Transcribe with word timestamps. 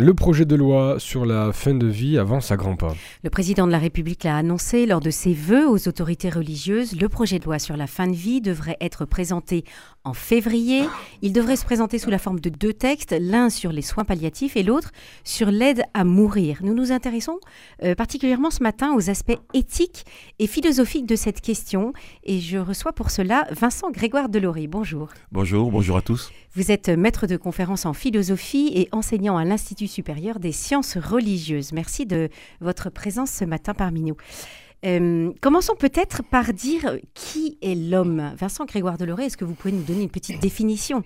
Le 0.00 0.14
projet 0.14 0.44
de 0.44 0.54
loi 0.54 1.00
sur 1.00 1.26
la 1.26 1.52
fin 1.52 1.74
de 1.74 1.88
vie 1.88 2.18
avance 2.18 2.52
à 2.52 2.56
grands 2.56 2.76
pas. 2.76 2.94
Le 3.24 3.30
président 3.30 3.66
de 3.66 3.72
la 3.72 3.78
République 3.78 4.22
l'a 4.22 4.36
annoncé 4.36 4.86
lors 4.86 5.00
de 5.00 5.10
ses 5.10 5.32
vœux 5.32 5.68
aux 5.68 5.88
autorités 5.88 6.30
religieuses. 6.30 6.94
Le 7.00 7.08
projet 7.08 7.40
de 7.40 7.44
loi 7.44 7.58
sur 7.58 7.76
la 7.76 7.88
fin 7.88 8.06
de 8.06 8.14
vie 8.14 8.40
devrait 8.40 8.76
être 8.80 9.06
présenté 9.06 9.64
en 10.04 10.12
février. 10.12 10.84
Il 11.20 11.32
devrait 11.32 11.56
se 11.56 11.64
présenter 11.64 11.98
sous 11.98 12.10
la 12.10 12.18
forme 12.18 12.38
de 12.38 12.48
deux 12.48 12.72
textes, 12.72 13.12
l'un 13.20 13.50
sur 13.50 13.72
les 13.72 13.82
soins 13.82 14.04
palliatifs 14.04 14.56
et 14.56 14.62
l'autre 14.62 14.92
sur 15.24 15.50
l'aide 15.50 15.82
à 15.94 16.04
mourir. 16.04 16.58
Nous 16.62 16.74
nous 16.74 16.92
intéressons 16.92 17.40
euh, 17.82 17.96
particulièrement 17.96 18.52
ce 18.52 18.62
matin 18.62 18.94
aux 18.94 19.10
aspects 19.10 19.38
éthiques 19.52 20.06
et 20.38 20.46
philosophiques 20.46 21.06
de 21.06 21.16
cette 21.16 21.40
question 21.40 21.92
et 22.22 22.38
je 22.38 22.58
reçois 22.58 22.92
pour 22.92 23.10
cela 23.10 23.48
Vincent 23.50 23.90
Grégoire 23.90 24.28
Delory. 24.28 24.68
Bonjour. 24.68 25.08
Bonjour, 25.32 25.72
bonjour 25.72 25.96
à 25.96 26.02
tous. 26.02 26.30
Vous 26.58 26.72
êtes 26.72 26.88
maître 26.88 27.28
de 27.28 27.36
conférences 27.36 27.86
en 27.86 27.92
philosophie 27.92 28.72
et 28.74 28.88
enseignant 28.90 29.36
à 29.36 29.44
l'Institut 29.44 29.86
supérieur 29.86 30.40
des 30.40 30.50
sciences 30.50 30.96
religieuses. 30.96 31.70
Merci 31.70 32.04
de 32.04 32.30
votre 32.60 32.90
présence 32.90 33.30
ce 33.30 33.44
matin 33.44 33.74
parmi 33.74 34.02
nous. 34.02 34.16
Euh, 34.84 35.30
commençons 35.40 35.76
peut-être 35.76 36.24
par 36.24 36.52
dire 36.52 36.96
qui 37.14 37.58
est 37.62 37.76
l'homme. 37.76 38.34
Vincent 38.36 38.64
Grégoire 38.64 38.98
Deloré, 38.98 39.26
est-ce 39.26 39.36
que 39.36 39.44
vous 39.44 39.54
pouvez 39.54 39.70
nous 39.70 39.84
donner 39.84 40.02
une 40.02 40.10
petite 40.10 40.42
définition? 40.42 41.04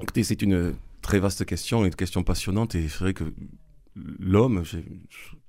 Écoutez, 0.00 0.24
c'est 0.24 0.40
une 0.40 0.74
très 1.02 1.18
vaste 1.18 1.44
question, 1.44 1.84
une 1.84 1.94
question 1.94 2.22
passionnante, 2.22 2.74
et 2.74 2.88
c'est 2.88 3.00
vrai 3.00 3.12
que 3.12 3.34
l'homme, 4.18 4.64
j'ai 4.64 4.86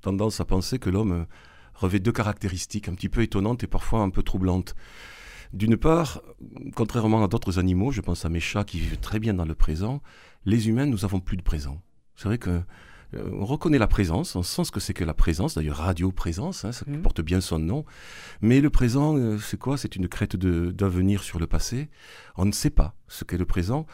tendance 0.01 0.41
à 0.41 0.45
penser 0.45 0.77
que 0.77 0.89
l'homme 0.89 1.25
revêt 1.73 1.99
deux 1.99 2.11
caractéristiques 2.11 2.89
un 2.89 2.95
petit 2.95 3.07
peu 3.07 3.21
étonnantes 3.21 3.63
et 3.63 3.67
parfois 3.67 4.01
un 4.01 4.09
peu 4.09 4.23
troublantes. 4.23 4.75
D'une 5.53 5.77
part, 5.77 6.21
contrairement 6.75 7.23
à 7.23 7.27
d'autres 7.27 7.59
animaux, 7.59 7.91
je 7.91 8.01
pense 8.01 8.25
à 8.25 8.29
mes 8.29 8.39
chats 8.39 8.63
qui 8.63 8.79
vivent 8.79 8.99
très 8.99 9.19
bien 9.19 9.33
dans 9.33 9.45
le 9.45 9.55
présent, 9.55 10.01
les 10.45 10.69
humains, 10.69 10.85
nous 10.85 11.03
avons 11.05 11.19
plus 11.19 11.37
de 11.37 11.41
présent. 11.41 11.81
C'est 12.15 12.25
vrai 12.25 12.37
que 12.37 12.61
euh, 13.13 13.29
on 13.33 13.45
reconnaît 13.45 13.77
la 13.77 13.87
présence, 13.87 14.35
on 14.35 14.43
sent 14.43 14.65
ce 14.65 14.71
que 14.71 14.79
c'est 14.79 14.93
que 14.93 15.03
la 15.03 15.13
présence, 15.13 15.55
d'ailleurs 15.55 15.77
radio-présence, 15.77 16.65
hein, 16.65 16.71
ça 16.71 16.85
mmh. 16.87 17.01
porte 17.01 17.21
bien 17.21 17.41
son 17.41 17.59
nom. 17.59 17.85
Mais 18.41 18.61
le 18.61 18.69
présent, 18.69 19.17
euh, 19.17 19.37
c'est 19.37 19.57
quoi? 19.57 19.77
C'est 19.77 19.95
une 19.95 20.07
crête 20.07 20.35
d'avenir 20.35 21.23
sur 21.23 21.39
le 21.39 21.47
passé? 21.47 21.89
On 22.37 22.45
ne 22.45 22.51
sait 22.51 22.69
pas 22.69 22.95
ce 23.07 23.23
qu'est 23.23 23.37
le 23.37 23.45
présent. 23.45 23.85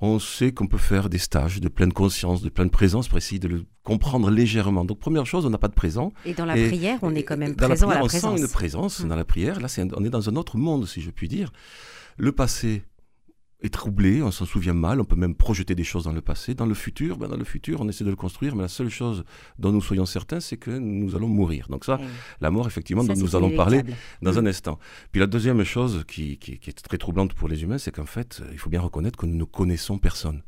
On 0.00 0.18
sait 0.18 0.52
qu'on 0.52 0.66
peut 0.66 0.78
faire 0.78 1.08
des 1.08 1.18
stages 1.18 1.60
de 1.60 1.68
pleine 1.68 1.92
conscience, 1.92 2.42
de 2.42 2.48
pleine 2.48 2.70
présence 2.70 3.08
pour 3.08 3.18
essayer 3.18 3.38
de 3.38 3.48
le 3.48 3.64
comprendre 3.84 4.30
légèrement. 4.30 4.84
Donc 4.84 4.98
première 4.98 5.26
chose, 5.26 5.46
on 5.46 5.50
n'a 5.50 5.58
pas 5.58 5.68
de 5.68 5.74
présent. 5.74 6.12
Et 6.24 6.34
dans 6.34 6.46
la 6.46 6.54
prière, 6.54 6.98
on 7.02 7.14
est 7.14 7.22
quand 7.22 7.36
même 7.36 7.54
présent 7.54 7.86
la 7.86 7.92
à 7.92 7.98
la 7.98 8.04
on 8.04 8.06
présence. 8.06 8.32
On 8.32 8.36
sent 8.36 8.42
une 8.42 8.48
présence 8.48 9.00
mmh. 9.00 9.08
dans 9.08 9.16
la 9.16 9.24
prière. 9.24 9.60
Là, 9.60 9.68
on 9.96 10.04
est 10.04 10.10
dans 10.10 10.28
un 10.28 10.36
autre 10.36 10.56
monde, 10.56 10.86
si 10.86 11.00
je 11.02 11.10
puis 11.10 11.28
dire. 11.28 11.52
Le 12.16 12.32
passé, 12.32 12.84
est 13.62 13.72
troublé, 13.72 14.22
on 14.22 14.30
s'en 14.30 14.44
souvient 14.44 14.74
mal, 14.74 15.00
on 15.00 15.04
peut 15.04 15.16
même 15.16 15.34
projeter 15.34 15.74
des 15.74 15.84
choses 15.84 16.04
dans 16.04 16.12
le 16.12 16.20
passé. 16.20 16.54
Dans 16.54 16.66
le 16.66 16.74
futur, 16.74 17.16
ben 17.16 17.28
dans 17.28 17.36
le 17.36 17.44
futur, 17.44 17.80
on 17.80 17.88
essaie 17.88 18.04
de 18.04 18.10
le 18.10 18.16
construire, 18.16 18.56
mais 18.56 18.62
la 18.62 18.68
seule 18.68 18.88
chose 18.88 19.24
dont 19.58 19.72
nous 19.72 19.80
soyons 19.80 20.06
certains, 20.06 20.40
c'est 20.40 20.56
que 20.56 20.70
nous 20.70 21.14
allons 21.14 21.28
mourir. 21.28 21.68
Donc 21.68 21.84
ça, 21.84 22.00
la 22.40 22.50
mort, 22.50 22.66
effectivement, 22.66 23.04
dont 23.04 23.14
nous 23.14 23.36
allons 23.36 23.50
parler 23.50 23.82
dans 24.20 24.38
un 24.38 24.46
instant. 24.46 24.78
Puis 25.12 25.20
la 25.20 25.26
deuxième 25.26 25.62
chose 25.64 26.04
qui, 26.06 26.38
qui 26.38 26.52
est 26.52 26.82
très 26.82 26.98
troublante 26.98 27.34
pour 27.34 27.48
les 27.48 27.62
humains, 27.62 27.78
c'est 27.78 27.92
qu'en 27.92 28.06
fait, 28.06 28.42
il 28.52 28.58
faut 28.58 28.70
bien 28.70 28.80
reconnaître 28.80 29.18
que 29.18 29.26
nous 29.26 29.36
ne 29.36 29.44
connaissons 29.44 29.98
personne 29.98 30.42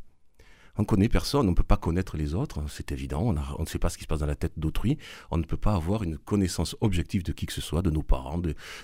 on 0.77 0.84
connaît 0.84 1.08
personne, 1.08 1.47
on 1.47 1.50
ne 1.50 1.55
peut 1.55 1.62
pas 1.62 1.77
connaître 1.77 2.17
les 2.17 2.34
autres, 2.34 2.62
c'est 2.69 2.92
évident, 2.92 3.22
on, 3.22 3.62
ne 3.62 3.67
sait 3.67 3.78
pas 3.78 3.89
ce 3.89 3.97
qui 3.97 4.05
se 4.05 4.08
passe 4.08 4.20
dans 4.20 4.27
la 4.27 4.34
tête 4.34 4.53
d'autrui, 4.56 4.98
on 5.30 5.39
ne 5.39 5.44
peut 5.44 5.56
pas 5.56 5.75
avoir 5.75 6.03
une 6.03 6.19
connaissance 6.19 6.77
objective 6.80 7.22
de 7.22 7.33
qui 7.33 7.47
que 7.47 7.53
ce 7.53 7.61
soit, 7.61 7.83
de 7.83 7.91
nos 7.91 8.03
parents, 8.03 8.41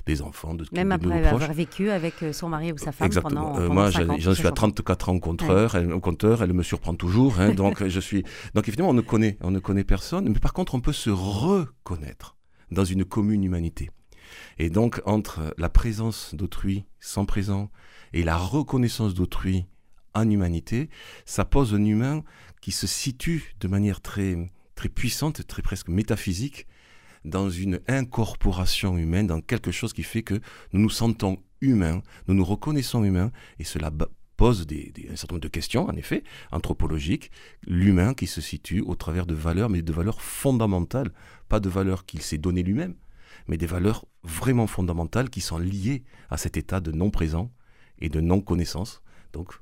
des 0.06 0.22
enfants, 0.22 0.54
de 0.54 0.66
Même 0.72 0.92
après 0.92 1.26
avoir 1.26 1.52
vécu 1.52 1.90
avec 1.90 2.22
euh, 2.22 2.32
son 2.32 2.48
mari 2.48 2.72
ou 2.72 2.78
sa 2.78 2.92
femme 2.92 3.06
Exactement. 3.06 3.52
pendant, 3.52 3.58
euh, 3.58 3.68
Moi, 3.68 3.90
j'en 3.90 4.34
suis 4.34 4.46
à 4.46 4.52
34 4.52 5.08
ans 5.08 5.14
au 5.14 5.20
compteur, 5.20 5.74
elle, 5.74 5.92
au 5.92 6.00
compteur, 6.00 6.42
elle 6.42 6.52
me 6.52 6.62
surprend 6.62 6.94
toujours, 6.94 7.40
hein, 7.40 7.54
donc 7.54 7.86
je 7.86 8.00
suis... 8.00 8.24
Donc 8.54 8.68
évidemment, 8.68 8.90
on 8.90 8.94
ne 8.94 9.00
connaît, 9.00 9.36
on 9.40 9.50
ne 9.50 9.58
connaît 9.58 9.84
personne, 9.84 10.28
mais 10.28 10.38
par 10.38 10.52
contre, 10.52 10.74
on 10.74 10.80
peut 10.80 10.92
se 10.92 11.10
reconnaître 11.10 12.36
dans 12.70 12.84
une 12.84 13.04
commune 13.04 13.42
humanité. 13.44 13.90
Et 14.58 14.70
donc, 14.70 15.02
entre 15.06 15.54
la 15.58 15.68
présence 15.68 16.34
d'autrui 16.34 16.84
sans 17.00 17.24
présent 17.24 17.70
et 18.12 18.22
la 18.22 18.36
reconnaissance 18.36 19.14
d'autrui 19.14 19.66
en 20.14 20.28
humanité, 20.28 20.88
ça 21.24 21.44
pose 21.44 21.74
un 21.74 21.84
humain 21.84 22.22
qui 22.60 22.72
se 22.72 22.86
situe 22.86 23.54
de 23.60 23.68
manière 23.68 24.00
très, 24.00 24.50
très 24.74 24.88
puissante, 24.88 25.46
très 25.46 25.62
presque 25.62 25.88
métaphysique, 25.88 26.66
dans 27.24 27.50
une 27.50 27.80
incorporation 27.86 28.96
humaine, 28.96 29.26
dans 29.26 29.40
quelque 29.40 29.72
chose 29.72 29.92
qui 29.92 30.02
fait 30.02 30.22
que 30.22 30.40
nous 30.72 30.80
nous 30.80 30.90
sentons 30.90 31.42
humains, 31.60 32.02
nous 32.28 32.34
nous 32.34 32.44
reconnaissons 32.44 33.04
humains, 33.04 33.30
et 33.58 33.64
cela 33.64 33.90
pose 34.36 34.66
un 34.70 35.16
certain 35.16 35.34
nombre 35.34 35.42
de 35.42 35.48
questions, 35.48 35.86
en 35.86 35.96
effet, 35.96 36.24
anthropologiques, 36.50 37.30
l'humain 37.66 38.14
qui 38.14 38.26
se 38.26 38.40
situe 38.40 38.80
au 38.80 38.94
travers 38.94 39.26
de 39.26 39.34
valeurs, 39.34 39.68
mais 39.68 39.82
de 39.82 39.92
valeurs 39.92 40.22
fondamentales, 40.22 41.12
pas 41.48 41.60
de 41.60 41.68
valeurs 41.68 42.06
qu'il 42.06 42.22
s'est 42.22 42.38
donné 42.38 42.62
lui-même, 42.62 42.94
mais 43.48 43.58
des 43.58 43.66
valeurs 43.66 44.06
vraiment 44.22 44.66
fondamentales 44.66 45.28
qui 45.28 45.42
sont 45.42 45.58
liées 45.58 46.04
à 46.30 46.38
cet 46.38 46.56
état 46.56 46.80
de 46.80 46.90
non-présent 46.90 47.52
et 47.98 48.08
de 48.08 48.20
non-connaissance. 48.20 49.02
Donc 49.34 49.52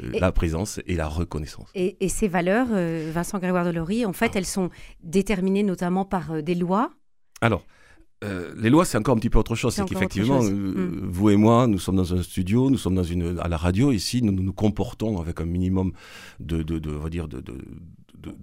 la 0.00 0.32
présence 0.32 0.80
et 0.86 0.96
la 0.96 1.06
reconnaissance. 1.06 1.68
Et, 1.74 1.96
ces 2.08 2.28
valeurs, 2.28 2.68
euh, 2.72 3.10
Vincent 3.12 3.38
Grégoire 3.38 3.64
Delory, 3.64 4.04
en 4.04 4.12
fait, 4.12 4.36
elles 4.36 4.46
sont 4.46 4.70
déterminées 5.02 5.62
notamment 5.62 6.04
par 6.04 6.32
euh, 6.32 6.42
des 6.42 6.54
lois 6.54 6.90
Alors, 7.40 7.64
euh, 8.22 8.52
les 8.58 8.68
lois, 8.68 8.84
c'est 8.84 8.98
encore 8.98 9.14
un 9.14 9.18
petit 9.18 9.30
peu 9.30 9.38
autre 9.38 9.54
chose. 9.54 9.74
C'est 9.74 9.84
qu'effectivement, 9.86 10.42
hmm. 10.42 11.08
vous 11.08 11.30
et 11.30 11.36
moi, 11.36 11.66
nous 11.66 11.78
sommes 11.78 11.96
dans 11.96 12.14
un 12.14 12.22
studio, 12.22 12.68
nous 12.68 12.76
sommes 12.76 12.94
dans 12.94 13.02
une, 13.02 13.38
à 13.38 13.48
la 13.48 13.56
radio. 13.56 13.92
Ici, 13.92 14.22
nous 14.22 14.32
nous, 14.32 14.52
comportons 14.52 15.20
avec 15.20 15.40
un 15.40 15.46
minimum 15.46 15.92
de, 16.38 16.62
de, 16.62 16.78
de, 16.78 16.90
va 16.90 17.08
dire 17.08 17.28
de, 17.28 17.40
de, 17.40 17.54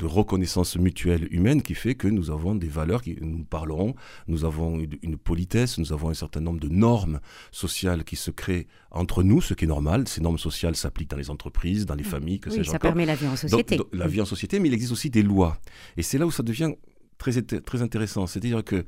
reconnaissance 0.02 0.78
mutuelle 0.78 1.28
humaine 1.32 1.62
qui 1.62 1.76
fait 1.76 1.96
que 1.96 2.08
nous 2.08 2.32
avons 2.32 2.56
des 2.56 2.68
valeurs, 2.68 3.02
qui, 3.02 3.18
nous 3.22 3.44
parlerons, 3.44 3.96
nous 4.28 4.46
avons 4.46 4.80
une, 4.80 5.18
politesse, 5.18 5.78
nous 5.78 5.94
avons 5.94 6.10
un 6.10 6.14
certain 6.14 6.42
nombre 6.42 6.60
de 6.60 6.70
normes 6.70 7.20
sociales 7.52 8.04
qui 8.04 8.16
se 8.16 8.32
créent 8.32 8.68
entre 8.92 9.24
nous, 9.24 9.42
ce 9.42 9.54
qui 9.54 9.66
est 9.66 9.68
normal. 9.68 10.08
Ces 10.08 10.22
normes 10.22 10.38
sociales 10.38 10.76
s'appliquent 10.76 11.12
dans 11.12 11.18
les 11.18 11.30
entreprises, 11.30 11.86
dans 11.86 11.96
les 11.96 12.04
familles, 12.04 12.40
que 12.40 12.50
oui, 12.50 12.66
Ça 12.66 12.80
permet 12.80 13.06
la 13.06 13.16
vie 13.16 13.28
en 13.28 13.36
société. 13.36 13.80
la 13.94 14.08
vie 14.08 14.22
en 14.22 14.26
société, 14.26 14.60
mais 14.60 14.70
il 14.70 14.74
existe 14.74 14.92
aussi 14.92 15.10
des 15.10 15.24
lois. 15.24 15.58
Et 15.98 16.02
c'est 16.02 16.18
là 16.18 16.26
où 16.26 16.32
ça 16.32 16.44
devient 16.44 16.74
très, 17.18 17.42
très 17.42 17.82
intéressant. 17.82 18.28
C'est-à-dire 18.28 18.64
que 18.64 18.86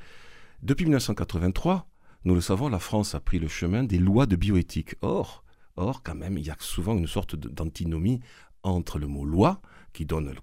depuis 0.63 0.85
1983, 0.85 1.88
nous 2.25 2.35
le 2.35 2.41
savons, 2.41 2.69
la 2.69 2.79
France 2.79 3.16
a 3.16 3.19
pris 3.19 3.39
le 3.39 3.47
chemin 3.47 3.83
des 3.83 3.97
lois 3.97 4.25
de 4.25 4.35
bioéthique. 4.35 4.95
Or, 5.01 5.44
or 5.75 6.03
quand 6.03 6.16
même, 6.16 6.38
il 6.38 6.45
y 6.45 6.50
a 6.50 6.56
souvent 6.59 6.97
une 6.97 7.07
sorte 7.07 7.35
d'antinomie 7.35 8.19
entre 8.63 9.00
le 9.00 9.07
mot 9.07 9.23
loi, 9.23 9.61
qui 9.94 10.06
donne, 10.06 10.33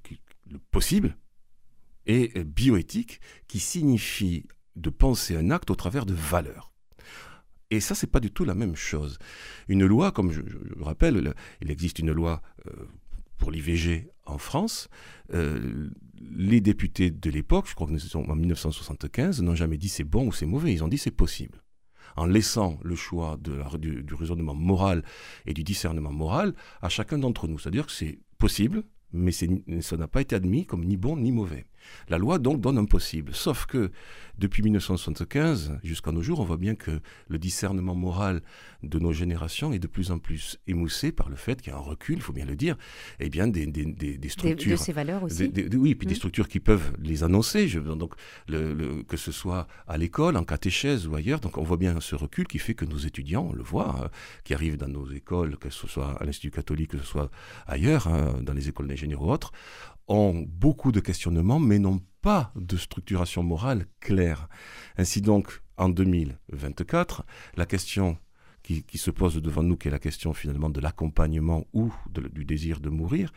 le 0.50 0.58
possible, 0.58 1.16
et 2.06 2.44
bioéthique, 2.44 3.20
qui 3.48 3.58
signifie 3.58 4.46
de 4.76 4.90
penser 4.90 5.36
un 5.36 5.50
acte 5.50 5.70
au 5.70 5.74
travers 5.74 6.06
de 6.06 6.14
valeurs. 6.14 6.72
Et 7.70 7.80
ça, 7.80 7.94
c'est 7.94 8.06
pas 8.06 8.20
du 8.20 8.30
tout 8.30 8.44
la 8.44 8.54
même 8.54 8.76
chose. 8.76 9.18
Une 9.68 9.84
loi, 9.86 10.12
comme 10.12 10.30
je, 10.30 10.40
le 10.40 10.82
rappelle, 10.82 11.34
il 11.60 11.70
existe 11.70 11.98
une 11.98 12.12
loi 12.12 12.42
euh, 12.66 12.86
pour 13.38 13.50
l'IVG 13.50 14.08
en 14.24 14.38
France. 14.38 14.88
Euh, 15.34 15.90
les 16.20 16.60
députés 16.60 17.10
de 17.10 17.30
l'époque, 17.30 17.66
je 17.68 17.74
crois 17.74 17.88
que 17.88 17.92
nous 17.92 17.98
sommes 17.98 18.30
en 18.30 18.36
1975, 18.36 19.42
n'ont 19.42 19.56
jamais 19.56 19.78
dit 19.78 19.88
c'est 19.88 20.04
bon 20.04 20.28
ou 20.28 20.32
c'est 20.32 20.46
mauvais, 20.46 20.72
ils 20.72 20.84
ont 20.84 20.88
dit 20.88 20.98
c'est 20.98 21.10
possible. 21.10 21.60
En 22.16 22.24
laissant 22.24 22.78
le 22.82 22.94
choix 22.94 23.36
du, 23.78 24.02
du 24.02 24.14
raisonnement 24.14 24.54
moral 24.54 25.02
et 25.44 25.52
du 25.52 25.64
discernement 25.64 26.12
moral 26.12 26.54
à 26.80 26.88
chacun 26.88 27.18
d'entre 27.18 27.48
nous. 27.48 27.58
C'est-à-dire 27.58 27.86
que 27.86 27.92
c'est 27.92 28.20
possible, 28.38 28.84
mais 29.12 29.32
ça 29.32 29.96
n'a 29.96 30.08
pas 30.08 30.20
été 30.20 30.34
admis 30.34 30.66
comme 30.66 30.84
ni 30.84 30.96
bon 30.96 31.16
ni 31.16 31.32
mauvais. 31.32 31.66
La 32.08 32.18
loi 32.18 32.38
donc 32.38 32.60
donne 32.60 32.78
un 32.78 32.84
possible. 32.84 33.34
Sauf 33.34 33.66
que 33.66 33.90
depuis 34.38 34.62
1975 34.62 35.78
jusqu'à 35.82 36.12
nos 36.12 36.22
jours, 36.22 36.40
on 36.40 36.44
voit 36.44 36.56
bien 36.56 36.74
que 36.74 37.00
le 37.28 37.38
discernement 37.38 37.94
moral 37.94 38.42
de 38.82 38.98
nos 38.98 39.12
générations 39.12 39.72
est 39.72 39.78
de 39.78 39.86
plus 39.86 40.10
en 40.10 40.18
plus 40.18 40.58
émoussé 40.66 41.10
par 41.10 41.28
le 41.28 41.36
fait 41.36 41.60
qu'il 41.60 41.72
y 41.72 41.74
a 41.74 41.78
un 41.78 41.82
recul, 41.82 42.16
il 42.16 42.22
faut 42.22 42.32
bien 42.32 42.44
le 42.44 42.56
dire, 42.56 42.76
et 43.18 43.26
eh 43.26 43.28
bien 43.30 43.48
des, 43.48 43.66
des, 43.66 43.84
des, 43.84 44.28
structures. 44.28 44.72
De, 44.72 44.76
ces 44.76 44.92
valeurs 44.92 45.22
aussi. 45.22 45.50
oui, 45.74 45.94
puis 45.94 46.06
des 46.06 46.14
mmh. 46.14 46.16
structures 46.16 46.48
qui 46.48 46.60
peuvent 46.60 46.92
les 47.02 47.24
annoncer, 47.24 47.68
je, 47.68 47.80
donc 47.80 48.14
le, 48.48 49.02
que 49.04 49.16
ce 49.16 49.32
soit 49.32 49.66
à 49.88 49.96
l'école, 49.96 50.36
en 50.36 50.44
catéchèse 50.44 51.06
ou 51.06 51.14
ailleurs. 51.14 51.40
Donc 51.40 51.56
on 51.58 51.62
voit 51.62 51.76
bien 51.76 52.00
ce 52.00 52.14
recul 52.14 52.46
qui 52.46 52.58
fait 52.58 52.74
que 52.74 52.84
nos 52.84 52.98
étudiants, 52.98 53.48
on 53.50 53.54
le 53.54 53.62
voit, 53.62 54.04
hein, 54.04 54.10
qui 54.44 54.54
arrivent 54.54 54.76
dans 54.76 54.88
nos 54.88 55.10
écoles, 55.10 55.56
que 55.56 55.70
ce 55.70 55.86
soit 55.86 56.12
à 56.20 56.24
l'Institut 56.24 56.50
catholique, 56.50 56.90
que 56.90 56.98
ce 56.98 57.04
soit 57.04 57.30
ailleurs, 57.66 58.06
hein, 58.06 58.34
dans 58.42 58.52
les 58.52 58.68
écoles 58.68 58.88
d'ingénieurs 58.88 59.22
ou 59.22 59.30
autres, 59.30 59.52
ont 60.08 60.44
beaucoup 60.46 60.92
de 60.92 61.00
questionnements, 61.00 61.58
mais 61.58 61.78
n'ont 61.78 62.00
pas 62.22 62.52
de 62.56 62.76
structuration 62.76 63.42
morale 63.42 63.86
claire. 64.00 64.48
Ainsi 64.96 65.20
donc, 65.20 65.62
en 65.76 65.88
2024, 65.88 67.24
la 67.56 67.66
question 67.66 68.18
qui, 68.62 68.98
se 68.98 69.12
pose 69.12 69.40
devant 69.40 69.62
nous, 69.62 69.76
qui 69.76 69.86
est 69.86 69.92
la 69.92 70.00
question 70.00 70.32
finalement 70.32 70.70
de 70.70 70.80
l'accompagnement 70.80 71.66
ou 71.72 71.92
du 72.10 72.44
désir 72.44 72.80
de 72.80 72.88
mourir, 72.88 73.32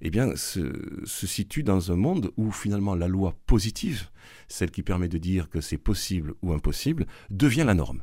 eh 0.00 0.10
bien, 0.10 0.34
se, 0.34 1.04
se, 1.04 1.26
situe 1.26 1.62
dans 1.62 1.92
un 1.92 1.96
monde 1.96 2.32
où 2.36 2.50
finalement 2.50 2.96
la 2.96 3.06
loi 3.06 3.36
positive, 3.46 4.08
celle 4.48 4.72
qui 4.72 4.82
permet 4.82 5.08
de 5.08 5.18
dire 5.18 5.48
que 5.48 5.60
c'est 5.60 5.78
possible 5.78 6.34
ou 6.42 6.52
impossible, 6.52 7.06
devient 7.30 7.64
la 7.64 7.74
norme. 7.74 8.02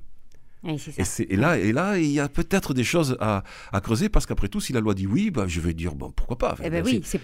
Et, 0.63 1.35
là, 1.35 1.57
et 1.57 1.71
là, 1.71 1.97
il 1.97 2.09
y 2.09 2.19
a 2.19 2.27
peut-être 2.27 2.73
des 2.73 2.83
choses 2.83 3.17
à, 3.19 3.44
creuser 3.81 4.09
parce 4.09 4.25
qu'après 4.25 4.47
tout, 4.50 4.59
si 4.59 4.73
la 4.73 4.81
loi 4.81 4.94
dit 4.94 5.07
oui, 5.07 5.31
bah, 5.31 5.45
je 5.47 5.61
vais 5.61 5.73
dire 5.73 5.95
bon, 5.95 6.11
pourquoi 6.11 6.38
pas. 6.38 6.56
Eh 6.63 6.69
ben 6.69 6.83
oui, 6.85 7.01
c'est. 7.03 7.19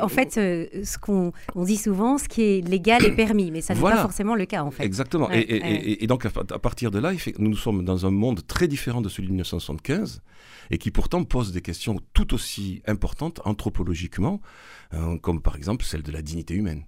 En 0.00 0.08
fait, 0.08 0.34
ce 0.34 0.98
qu'on 0.98 1.32
on 1.54 1.64
dit 1.64 1.76
souvent, 1.76 2.18
ce 2.18 2.28
qui 2.28 2.42
est 2.42 2.68
légal 2.68 3.04
est 3.04 3.16
permis, 3.16 3.50
mais 3.50 3.60
ça 3.60 3.74
n'est 3.74 3.80
pas 3.80 4.02
forcément 4.02 4.34
le 4.34 4.46
cas 4.46 4.62
en 4.62 4.70
fait. 4.70 4.84
Exactement. 4.84 5.28
et, 5.30 6.06
donc 6.06 6.24
à, 6.26 6.58
partir 6.58 6.90
de 6.90 6.98
là, 6.98 7.12
nous 7.38 7.56
sommes 7.56 7.84
dans 7.84 8.06
un 8.06 8.10
monde 8.10 8.46
très 8.46 8.68
différent 8.68 9.00
de 9.00 9.08
celui 9.08 9.28
de 9.28 9.32
1975 9.32 10.22
et 10.70 10.78
qui 10.78 10.90
pourtant 10.90 11.24
pose 11.24 11.52
des 11.52 11.62
questions 11.62 11.98
tout 12.14 12.34
aussi 12.34 12.82
importantes 12.86 13.40
anthropologiquement, 13.44 14.40
euh, 14.94 15.18
comme 15.18 15.40
par 15.40 15.56
exemple 15.56 15.84
celle 15.84 16.02
de 16.02 16.12
la 16.12 16.22
dignité 16.22 16.54
humaine. 16.54 16.84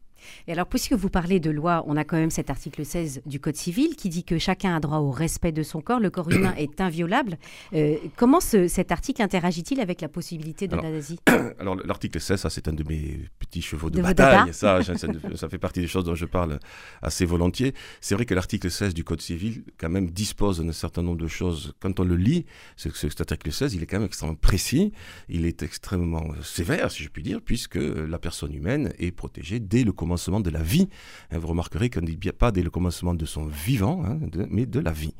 Et 0.46 0.52
alors, 0.52 0.66
puisque 0.66 0.92
vous 0.92 1.10
parlez 1.10 1.40
de 1.40 1.50
loi, 1.50 1.84
on 1.86 1.96
a 1.96 2.04
quand 2.04 2.16
même 2.16 2.30
cet 2.30 2.50
article 2.50 2.84
16 2.84 3.22
du 3.26 3.40
Code 3.40 3.56
civil 3.56 3.96
qui 3.96 4.08
dit 4.08 4.24
que 4.24 4.38
chacun 4.38 4.76
a 4.76 4.80
droit 4.80 4.98
au 4.98 5.10
respect 5.10 5.52
de 5.52 5.62
son 5.62 5.80
corps, 5.80 6.00
le 6.00 6.10
corps 6.10 6.30
humain 6.30 6.54
est 6.56 6.80
inviolable. 6.80 7.38
Euh, 7.72 7.96
comment 8.16 8.40
cet 8.40 8.92
article 8.92 9.22
interagit-il 9.22 9.80
avec 9.80 10.00
la 10.00 10.08
possibilité 10.08 10.68
de 10.68 10.76
l'euthanasie 10.76 11.18
Alors, 11.58 11.76
l'article 11.84 12.20
16, 12.20 12.40
ça 12.40 12.50
c'est 12.50 12.68
un 12.68 12.72
de 12.72 12.84
mes 12.84 13.28
petits 13.38 13.62
chevaux 13.62 13.90
de, 13.90 14.00
bataille. 14.02 14.52
Ça, 14.52 14.80
ça, 15.34 15.48
fait 15.48 15.58
partie 15.58 15.80
des 15.80 15.86
choses 15.86 16.04
dont 16.04 16.14
je 16.14 16.26
parle 16.26 16.58
assez 17.02 17.24
volontiers. 17.24 17.74
C'est 18.00 18.14
vrai 18.14 18.26
que 18.26 18.34
l'article 18.34 18.70
16 18.70 18.94
du 18.94 19.04
Code 19.04 19.20
civil, 19.20 19.64
quand 19.78 19.88
même, 19.88 20.10
dispose 20.10 20.60
d'un 20.60 20.72
certain 20.72 21.02
nombre 21.02 21.18
de 21.18 21.28
choses. 21.28 21.72
Quand 21.80 21.98
on 22.00 22.04
le 22.04 22.16
lit, 22.16 22.46
cet 22.76 23.20
article 23.20 23.52
16, 23.52 23.74
il 23.74 23.82
est 23.82 23.86
quand 23.86 23.98
même 23.98 24.06
extrêmement 24.06 24.34
précis, 24.34 24.92
il 25.28 25.46
est 25.46 25.62
extrêmement 25.62 26.24
sévère, 26.42 26.90
si 26.90 27.02
je 27.02 27.08
puis 27.08 27.22
dire, 27.22 27.40
puisque 27.42 27.76
la 27.76 28.18
personne 28.18 28.54
humaine 28.54 28.92
est 28.98 29.12
protégée 29.12 29.60
dès 29.60 29.84
le 29.84 29.92
commencement 29.92 30.09
commencement 30.10 30.40
de 30.40 30.50
la 30.50 30.62
vie. 30.62 30.88
Hein, 31.30 31.38
vous 31.38 31.46
remarquerez 31.46 31.88
qu'on 31.88 32.00
ne 32.00 32.06
dit 32.06 32.16
pas 32.32 32.50
dès 32.50 32.64
le 32.64 32.70
commencement 32.70 33.14
de 33.14 33.24
son 33.26 33.46
vivant, 33.46 34.02
hein, 34.04 34.18
mais 34.50 34.66
de 34.66 34.80
la 34.80 34.90
vie. 34.90 35.14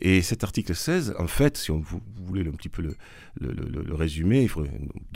Et 0.00 0.22
cet 0.22 0.42
article 0.42 0.74
16, 0.74 1.14
en 1.18 1.26
fait, 1.26 1.58
si 1.58 1.70
on, 1.70 1.80
vous, 1.80 2.00
voulez 2.24 2.48
un 2.48 2.52
petit 2.52 2.70
peu 2.70 2.80
le, 2.80 2.96
le, 3.38 3.94
résumer, 3.94 4.40
il 4.40 4.48
faudrait 4.48 4.70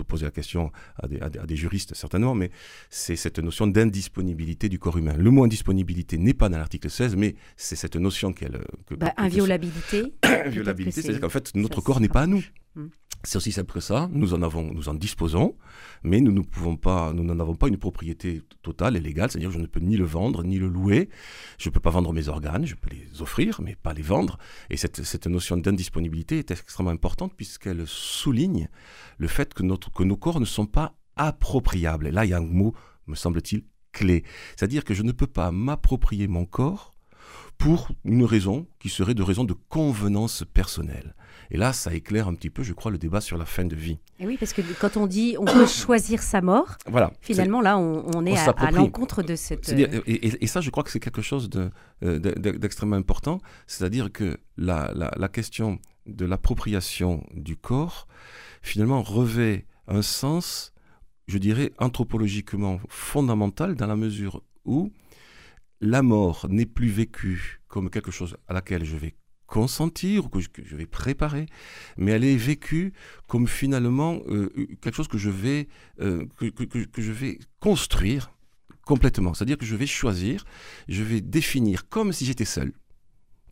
poser 0.07 0.27
la 0.27 0.31
question 0.31 0.71
à 1.03 1.09
des, 1.09 1.19
à 1.19 1.31
des, 1.31 1.57
juristes 1.57 1.95
certainement, 1.95 2.35
mais 2.35 2.51
c'est 2.91 3.17
cette 3.17 3.39
notion 3.39 3.67
d'indisponibilité 3.67 4.69
du 4.69 4.79
corps 4.79 4.99
humain. 4.99 5.15
Le 5.17 5.31
mot 5.31 5.45
indisponibilité 5.45 6.19
n'est 6.19 6.35
pas 6.35 6.51
dans 6.51 6.59
l'article 6.59 6.91
16, 6.91 7.17
mais 7.17 7.37
c'est 7.57 7.77
cette 7.77 7.97
notion 7.97 8.35
qu'elle... 8.35 8.61
Bah, 8.99 9.15
inviolabilité. 9.17 10.13
inviolabilité, 10.23 11.01
c'est-à-dire 11.01 11.23
qu'en 11.23 11.31
fait, 11.31 11.55
notre 11.55 11.81
corps 11.81 12.01
n'est 12.01 12.11
pas 12.11 12.23
à 12.23 12.27
nous. 12.27 12.45
C'est 13.27 13.39
aussi 13.39 13.51
simple 13.51 13.73
que 13.73 13.81
ça. 13.81 14.09
Nous 14.13 14.35
en 14.35 14.43
avons, 14.43 14.73
nous 14.73 14.89
en 14.89 14.95
disposons, 14.95 15.57
mais 16.05 16.21
nous 16.21 16.31
ne 16.31 16.43
pouvons 16.43 16.77
pas, 16.77 17.13
nous 17.13 17.25
n'en 17.25 17.41
avons 17.41 17.57
pas 17.57 17.67
une 17.67 17.77
propriété 17.77 18.41
totale 18.63 18.97
et 18.97 19.01
légale. 19.01 19.33
C'est-à-dire, 19.33 19.51
je 19.51 19.59
ne 19.59 19.67
peux 19.67 19.81
ni 19.81 19.97
le 19.97 20.05
vendre 20.05 20.45
ni 20.45 20.59
le 20.59 20.69
louer. 20.69 21.09
Je 21.59 21.69
ne 21.69 21.75
peux 21.75 21.81
pas 21.81 21.91
vendre 21.91 22.13
mes 22.13 22.29
organes. 22.29 22.65
Je 22.65 22.77
peux 22.77 22.89
les 22.89 23.21
offrir, 23.23 23.61
mais 23.61 23.75
pas 23.75 23.95
les 23.95 24.03
vendre. 24.03 24.39
Et 24.71 24.77
cette, 24.77 25.03
cette 25.03 25.27
notion 25.27 25.57
d'indisponibilité 25.57 26.39
est 26.39 26.53
extrêmement 26.53 26.93
importante 26.93 27.35
puisqu'elle 27.37 27.85
souligne 27.87 28.69
le 29.19 29.27
fait 29.27 29.53
que 29.55 29.65
notre, 29.65 29.91
que 29.91 30.05
nos 30.05 30.17
corps 30.17 30.39
ne 30.39 30.45
sont 30.45 30.67
pas 30.67 30.95
appropriables. 31.17 32.07
Et 32.07 32.13
là, 32.13 32.25
il 32.25 32.31
y 32.31 32.35
a 32.35 32.39
un 32.39 32.43
mot, 32.43 32.77
me 33.09 33.17
semble-t-il, 33.17 33.65
clé. 33.91 34.23
C'est-à-dire 34.57 34.85
que 34.85 34.95
je 34.95 35.03
ne 35.03 35.11
peux 35.11 35.27
pas 35.27 35.51
m'approprier 35.51 36.29
mon 36.29 36.45
corps 36.45 36.96
pour 37.59 37.91
une 38.05 38.25
raison 38.25 38.67
qui 38.79 38.89
serait 38.89 39.15
de 39.15 39.23
raison 39.23 39.45
de 39.45 39.55
convenance 39.69 40.45
personnelle. 40.53 41.15
Et 41.51 41.57
là, 41.57 41.73
ça 41.73 41.95
éclaire 41.95 42.29
un 42.29 42.35
petit 42.35 42.51
peu, 42.51 42.63
je 42.63 42.73
crois, 42.73 42.91
le 42.91 42.99
débat 42.99 43.21
sur 43.21 43.39
la 43.39 43.45
fin 43.45 43.65
de 43.65 43.77
vie. 43.77 43.99
Et 44.19 44.27
oui, 44.27 44.37
parce 44.39 44.53
que 44.53 44.63
quand 44.81 44.97
on 44.97 45.07
dit 45.07 45.37
on 45.39 45.45
peut 45.45 45.67
choisir 45.67 46.23
sa 46.23 46.41
mort, 46.41 46.77
voilà, 46.87 47.13
finalement, 47.21 47.61
là, 47.61 47.79
on, 47.79 48.27
est 48.27 48.37
à, 48.37 48.71
l'encontre 48.71 49.23
de 49.23 49.37
cette... 49.37 49.69
Et, 50.07 50.47
ça, 50.47 50.61
je 50.61 50.71
crois 50.71 50.83
que 50.83 50.91
c'est 50.91 51.01
quelque 51.01 51.23
chose 51.23 51.49
euh, 52.03 52.19
d'extrêmement 52.19 52.97
important, 52.97 53.41
c'est-à-dire 53.67 54.11
que 54.11 54.39
la, 54.57 54.93
la 54.95 55.29
question 55.29 55.79
de 56.07 56.25
l'appropriation 56.25 57.25
du 57.35 57.57
corps, 57.57 58.07
finalement, 58.63 59.03
revêt 59.03 59.67
un 59.89 60.03
sens, 60.03 60.73
je 61.29 61.39
dirais, 61.39 61.73
anthropologiquement 61.79 62.81
fondamental 62.89 63.75
dans 63.77 63.87
la 63.87 63.97
mesure 63.97 64.43
où 64.65 64.93
la 65.81 66.03
mort 66.03 66.47
n'est 66.49 66.67
plus 66.67 66.89
vécue 66.89 67.61
comme 67.69 67.91
quelque 67.91 68.11
chose 68.11 68.37
à 68.49 68.53
laquelle 68.53 68.85
je 68.85 68.97
vais 68.97 69.15
consentir 69.47 70.27
ou 70.27 70.29
que 70.29 70.41
je, 70.41 70.77
vais 70.77 70.87
préparer, 70.87 71.47
mais 71.97 72.13
elle 72.13 72.25
est 72.25 72.37
vécue 72.37 72.93
comme 73.29 73.47
finalement 73.47 74.21
euh, 74.29 74.49
quelque 74.81 74.95
chose 74.95 75.09
que 75.09 75.19
je 75.19 75.31
vais, 75.31 75.69
euh, 76.01 76.27
que, 76.37 77.01
je 77.01 77.13
vais 77.13 77.39
construire 77.61 78.33
complètement. 78.85 79.35
C'est-à-dire 79.35 79.59
que 79.59 79.67
je 79.67 79.77
vais 79.77 79.87
choisir, 79.87 80.45
je 80.89 81.03
vais 81.03 81.21
définir 81.21 81.89
comme 81.89 82.13
si 82.13 82.25
j'étais 82.25 82.45
seul 82.45 82.73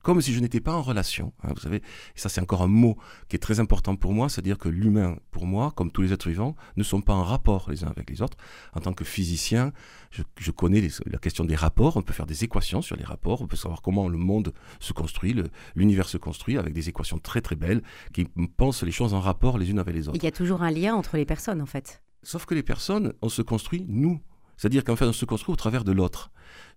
comme 0.05 0.21
si 0.21 0.33
je 0.33 0.39
n'étais 0.39 0.61
pas 0.61 0.73
en 0.73 0.83
relation. 0.83 1.33
Hein, 1.43 1.49
vous 1.55 1.61
savez, 1.61 1.79
et 1.79 2.19
ça 2.19 2.29
c'est 2.29 2.41
encore 2.41 2.63
un 2.63 2.69
mot 2.69 2.97
qui 3.29 3.35
est 3.35 3.41
très 3.41 3.59
important 3.59 3.97
pour 3.97 4.13
moi, 4.13 4.29
c'est-à-dire 4.29 4.59
que 4.59 4.69
l'humain, 4.69 5.17
pour 5.33 5.47
moi, 5.47 5.73
comme 5.75 5.91
tous 5.91 6.03
les 6.03 6.13
êtres 6.13 6.29
vivants, 6.29 6.55
ne 6.77 6.85
sont 6.85 7.01
pas 7.01 7.15
en 7.15 7.25
rapport 7.25 7.69
les 7.71 7.83
uns 7.83 7.89
avec 7.89 8.11
les 8.11 8.23
autres. 8.23 8.37
En 8.75 8.81
tant 8.81 8.93
que 8.93 9.05
physicien, 9.05 9.73
je, 10.11 10.51
connais 10.53 10.87
la 11.07 11.19
question 11.19 11.45
des 11.45 11.57
rapports, 11.57 11.97
on 11.97 12.03
peut 12.03 12.13
faire 12.13 12.27
des 12.27 12.45
équations 12.45 12.83
sur 12.83 12.97
les 12.97 13.05
rapports, 13.05 13.41
on 13.43 13.47
peut 13.47 13.57
savoir 13.57 13.83
comment 13.83 14.09
le 14.09 14.19
monde 14.19 14.53
se 14.79 14.93
construit, 14.93 15.35
l'univers 15.75 16.09
se 16.09 16.19
construit 16.19 16.59
avec 16.59 16.75
des 16.75 16.89
équations 16.89 17.19
très 17.19 17.41
très 17.41 17.57
belles 17.57 17.83
qui 18.13 18.27
pensent 18.57 18.83
les 18.83 18.93
choses 18.93 19.15
en 19.15 19.21
rapport 19.21 19.59
les 19.59 19.71
unes 19.71 19.79
avec 19.79 19.95
les 19.95 20.09
autres. 20.09 20.19
Il 20.21 20.25
y 20.25 20.29
a 20.29 20.33
toujours 20.33 20.63
un 20.63 20.71
lien 20.71 20.95
entre 20.95 21.17
les 21.17 21.25
personnes 21.25 21.63
en 21.63 21.67
fait. 21.67 22.03
Sauf 22.23 22.47
que 22.47 22.55
les 22.55 22.63
personnes, 22.63 23.15
on 23.23 23.29
se 23.29 23.43
construit 23.43 23.85
nous. 23.89 24.21
C'est-à-dire 24.57 24.85
qu'en 24.85 24.97
fait, 24.97 25.05
on 25.05 25.13
se 25.13 25.25
construit 25.25 25.53
au 25.53 25.57
travers 25.57 25.85
de 25.85 25.93
l'autre. 25.93 26.31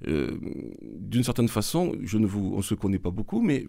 Euh, 0.07 0.37
d'une 0.81 1.23
certaine 1.23 1.47
façon, 1.47 1.93
je 2.01 2.17
ne 2.17 2.25
vous, 2.25 2.51
on 2.53 2.57
ne 2.57 2.61
se 2.63 2.75
connaît 2.75 2.99
pas 2.99 3.11
beaucoup, 3.11 3.41
mais 3.41 3.65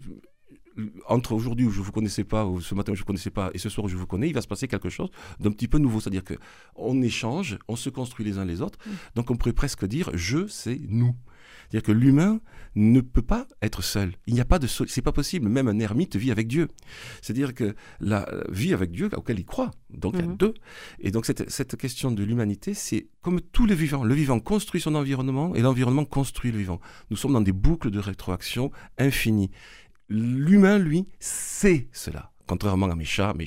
entre 1.07 1.33
aujourd'hui 1.33 1.65
où 1.65 1.71
je 1.71 1.79
ne 1.79 1.83
vous 1.83 1.91
connaissais 1.91 2.23
pas, 2.23 2.45
ou 2.45 2.61
ce 2.61 2.75
matin 2.75 2.91
où 2.91 2.95
je 2.95 2.99
ne 2.99 3.03
vous 3.03 3.07
connaissais 3.07 3.29
pas, 3.29 3.51
et 3.53 3.57
ce 3.57 3.69
soir 3.69 3.85
où 3.85 3.89
je 3.89 3.97
vous 3.97 4.07
connais, 4.07 4.27
il 4.27 4.33
va 4.33 4.41
se 4.41 4.47
passer 4.47 4.67
quelque 4.67 4.89
chose 4.89 5.09
d'un 5.39 5.51
petit 5.51 5.67
peu 5.67 5.77
nouveau. 5.77 5.99
C'est-à-dire 5.99 6.23
qu'on 6.23 7.01
échange, 7.01 7.57
on 7.67 7.75
se 7.75 7.89
construit 7.89 8.25
les 8.25 8.37
uns 8.37 8.45
les 8.45 8.61
autres. 8.61 8.79
Mmh. 8.85 8.91
Donc 9.15 9.31
on 9.31 9.35
pourrait 9.35 9.53
presque 9.53 9.85
dire 9.85 10.09
je, 10.13 10.47
c'est 10.47 10.79
nous. 10.87 11.15
C'est-à-dire 11.69 11.85
que 11.85 11.91
l'humain 11.91 12.41
ne 12.75 13.01
peut 13.01 13.21
pas 13.21 13.47
être 13.61 13.83
seul. 13.83 14.13
Il 14.25 14.33
n'y 14.33 14.41
a 14.41 14.45
pas 14.45 14.57
de 14.57 14.67
c'est 14.67 15.01
pas 15.01 15.11
possible. 15.11 15.49
Même 15.49 15.67
un 15.67 15.79
ermite 15.79 16.15
vit 16.15 16.31
avec 16.31 16.47
Dieu. 16.47 16.67
C'est-à-dire 17.21 17.53
que 17.53 17.75
la 17.99 18.27
vie 18.49 18.73
avec 18.73 18.91
Dieu 18.91 19.09
auquel 19.15 19.39
il 19.39 19.45
croit. 19.45 19.71
Donc 19.91 20.15
il 20.15 20.21
y 20.21 20.23
a 20.23 20.27
mhm. 20.27 20.37
deux. 20.37 20.53
Et 20.99 21.11
donc 21.11 21.25
cette, 21.25 21.49
cette 21.49 21.75
question 21.77 22.11
de 22.11 22.23
l'humanité, 22.23 22.73
c'est 22.73 23.07
comme 23.21 23.39
tous 23.41 23.67
les 23.67 23.75
vivants. 23.75 24.03
Le 24.03 24.15
vivant 24.15 24.39
construit 24.39 24.81
son 24.81 24.95
environnement 24.95 25.53
et 25.53 25.61
l'environnement 25.61 26.05
construit 26.05 26.51
le 26.51 26.57
vivant. 26.57 26.79
Nous 27.11 27.17
sommes 27.17 27.33
dans 27.33 27.41
des 27.41 27.51
boucles 27.51 27.91
de 27.91 27.99
rétroaction 27.99 28.71
infinies. 28.97 29.51
L'humain, 30.09 30.77
lui, 30.77 31.07
sait 31.19 31.87
cela 31.91 32.31
contrairement 32.49 32.89
à 32.89 32.95
mes 32.95 33.05
chats, 33.05 33.35
mais 33.37 33.45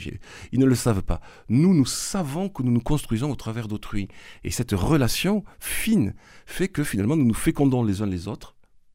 ils 0.53 0.61
ne 0.61 0.65
le 0.65 0.77
savent 0.77 1.03
pas. 1.03 1.21
Nous, 1.49 1.75
nous 1.75 1.87
savons 1.87 2.49
que 2.49 2.63
nous 2.63 2.71
nous 2.71 2.81
construisons 2.81 3.33
au 3.33 3.35
travers 3.35 3.67
d'autrui. 3.67 4.07
Et 4.45 4.53
cette 4.53 4.71
relation 4.71 5.43
fine 5.59 6.15
fait 6.47 6.69
que 6.69 6.85
finalement 6.85 7.17
nous 7.17 7.25
nous 7.25 7.35
fécondons 7.35 7.83
les 7.83 8.01
uns 8.01 8.07
les 8.07 8.29
autres 8.29 8.55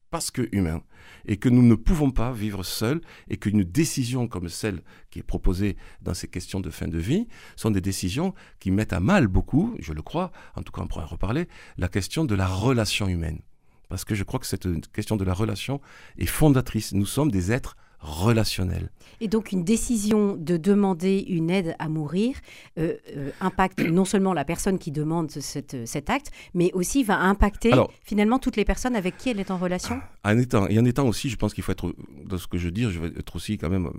parce 0.10 0.32
que 0.32 0.48
humains, 0.54 0.82
et 1.26 1.36
que 1.36 1.50
nous 1.50 1.62
ne 1.62 1.76
pouvons 1.76 2.12
pas 2.12 2.32
vivre 2.32 2.64
seuls, 2.64 3.02
et 3.28 3.36
qu'une 3.36 3.64
décision 3.64 4.28
comme 4.28 4.48
celle 4.48 4.82
qui 5.10 5.20
est 5.20 5.24
proposée 5.24 5.76
dans 6.02 6.14
ces 6.14 6.30
questions 6.30 6.62
de 6.62 6.70
fin 6.70 6.88
de 6.88 6.98
vie 6.98 7.28
sont 7.56 7.72
des 7.72 7.82
décisions 7.82 8.34
qui 8.60 8.72
mettent 8.72 8.94
à 8.94 9.02
mal 9.02 9.28
beaucoup, 9.28 9.76
je 9.80 9.92
le 9.92 10.02
crois, 10.02 10.32
en 10.56 10.64
tout 10.64 10.72
cas 10.72 10.82
on 10.82 10.88
pourrait 10.88 11.04
en 11.04 11.08
reparler, 11.08 11.48
la 11.78 11.90
question 11.90 12.24
de 12.24 12.36
la 12.36 12.48
relation 12.48 13.08
humaine. 13.10 13.42
Parce 13.90 14.06
que 14.06 14.16
je 14.16 14.24
crois 14.24 14.40
que 14.40 14.46
cette 14.46 14.92
question 14.92 15.16
de 15.16 15.24
la 15.24 15.34
relation 15.34 15.82
est 16.18 16.26
fondatrice. 16.26 16.94
Nous 16.94 17.06
sommes 17.06 17.32
des 17.32 17.52
êtres 17.52 17.76
relationnel. 18.00 18.90
Et 19.20 19.28
donc 19.28 19.52
une 19.52 19.64
décision 19.64 20.36
de 20.36 20.58
demander 20.58 21.26
une 21.28 21.50
aide 21.50 21.76
à 21.80 21.90
mourir 21.90 22.36
euh, 22.78 22.96
euh, 23.16 23.32
impacte 23.42 23.80
non 23.80 24.06
seulement 24.06 24.34
la 24.34 24.46
personne 24.46 24.78
qui 24.78 24.92
demande 24.92 25.32
cet 25.32 26.10
acte, 26.10 26.32
mais 26.54 26.72
aussi 26.74 27.04
va 27.04 27.20
impacter 27.20 27.72
finalement 28.04 28.40
toutes 28.40 28.56
les 28.56 28.66
personnes 28.66 28.96
avec 28.96 29.18
qui 29.18 29.30
elle 29.30 29.40
est 29.40 29.52
en 29.52 29.58
relation 29.58 30.00
en 30.24 30.38
étant, 30.38 30.68
Et 30.68 30.80
en 30.80 30.86
étant 30.86 31.08
aussi, 31.08 31.30
je 31.30 31.38
pense 31.38 31.54
qu'il 31.54 31.64
faut 31.64 31.72
être, 31.72 31.94
dans 32.26 32.38
ce 32.38 32.48
que 32.48 32.58
je 32.58 32.70
dis, 32.70 32.84
je 32.84 33.00
vais 33.00 33.08
être 33.08 33.36
aussi 33.36 33.58
quand 33.58 33.70
même, 33.70 33.90